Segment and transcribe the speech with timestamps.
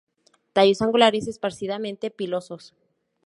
[0.53, 2.73] Tallos angulares, esparcidamente pilosos.